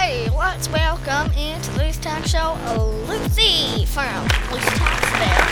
[0.00, 2.56] Hey, let's welcome into Loose Talk Show
[3.08, 5.42] Lucy from Loose Talk Spell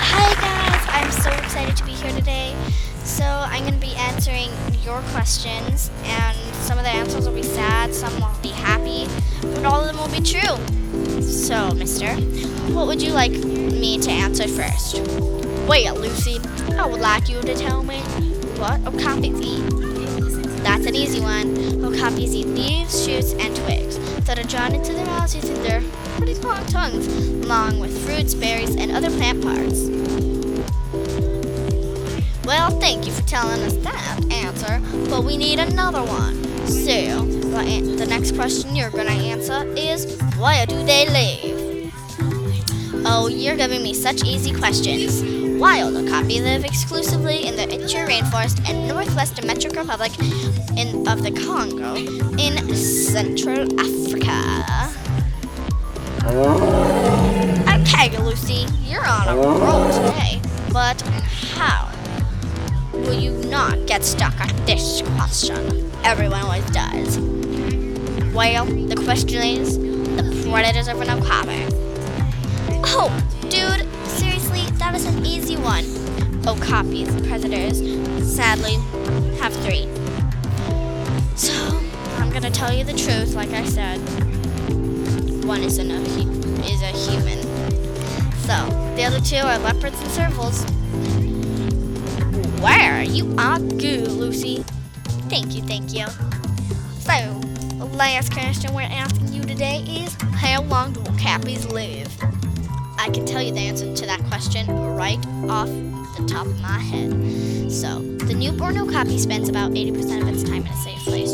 [0.00, 2.56] Hi guys, I'm so excited to be here today.
[3.04, 4.48] So I'm going to be answering
[4.82, 9.06] your questions, and some of the answers will be sad, some will be happy,
[9.42, 11.22] but all of them will be true.
[11.22, 12.14] So, Mister,
[12.72, 14.98] what would you like me to answer first?
[15.68, 16.38] Wait, Lucy,
[16.72, 18.00] I would like you to tell me
[18.58, 19.76] what okapis eat.
[20.62, 21.79] That's an easy one.
[24.30, 25.82] That are drawn into their mouths using their
[26.16, 27.08] pretty long tongues,
[27.44, 29.88] along with fruits, berries, and other plant parts.
[32.44, 34.80] Well, thank you for telling us that answer,
[35.10, 36.44] but we need another one.
[36.68, 41.92] So, the, next question you're gonna answer is where do they live?
[43.04, 45.24] Oh, you're giving me such easy questions.
[45.60, 50.12] Wild okapi live exclusively in the Ituri rainforest and northwest Democratic Republic
[50.78, 51.96] in, of the Congo
[52.38, 53.99] in Central Africa.
[57.80, 60.40] Okay, Lucy, you're on a roll today,
[60.72, 61.00] but
[61.54, 61.88] how
[62.92, 65.92] will you not get stuck on this question?
[66.02, 67.18] Everyone always does.
[68.34, 71.66] Well, the question is the predators of an okapi.
[72.86, 73.10] Oh,
[73.42, 75.84] dude, seriously, that is an easy one.
[76.46, 77.78] Oh, Okapis, predators,
[78.34, 78.74] sadly,
[79.38, 79.86] have three.
[82.40, 83.98] Gonna tell you the truth, like I said.
[85.44, 87.42] One is, an, is a human.
[88.46, 88.66] So,
[88.96, 90.64] the other two are leopards and servals.
[92.62, 93.02] Where?
[93.02, 94.64] You are good, Lucy.
[95.28, 96.06] Thank you, thank you.
[97.00, 97.40] So,
[97.76, 102.08] the last question we're asking you today is How long do okapis live?
[102.98, 105.18] I can tell you the answer to that question right
[105.50, 105.68] off
[106.16, 107.10] the top of my head.
[107.70, 111.29] So, the newborn okapi spends about 80% of its time in a safe place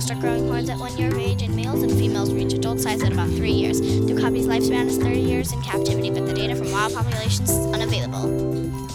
[0.00, 2.80] males start growing horns at one year of age, and males and females reach adult
[2.80, 3.80] size at about three years.
[3.80, 7.66] The okapi's lifespan is 30 years in captivity, but the data from wild populations is
[7.74, 8.28] unavailable.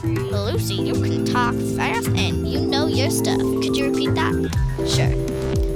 [0.03, 3.38] Lucy, you can talk fast and you know your stuff.
[3.38, 4.33] Could you repeat that?
[4.88, 5.13] Sure.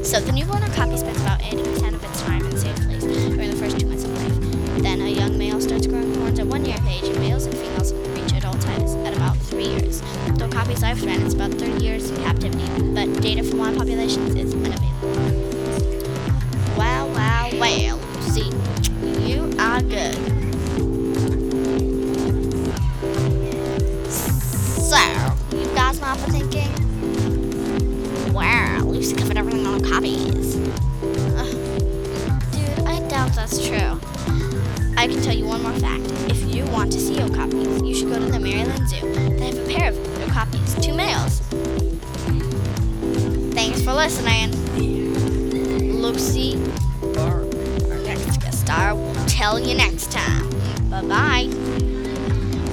[0.04, 3.50] So, the newborn okapi spends about 80% of its time in a safe place during
[3.52, 4.82] the first two months of life.
[4.82, 7.56] Then, a young male starts growing horns at one year of age, and males and
[7.56, 10.02] females reach adult size at about three years.
[10.40, 14.39] The okapi's lifespan is about 30 years in captivity, but data from wild populations
[29.00, 30.56] Covered everything on okapis.
[31.40, 31.48] Ugh.
[32.52, 34.00] Dude, I doubt that's true.
[34.98, 36.04] I can tell you one more fact.
[36.30, 39.12] If you want to see okapis, you should go to the Maryland Zoo.
[39.38, 41.40] They have a pair of okapis, two males.
[43.54, 44.52] Thanks for listening.
[46.02, 46.56] Lucy,
[47.18, 47.46] our
[48.04, 50.50] next guest star, will tell you next time.
[50.90, 51.48] Bye bye.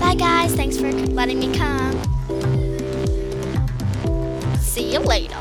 [0.00, 0.54] Bye, guys.
[0.54, 1.94] Thanks for letting me come.
[4.58, 5.38] See you later.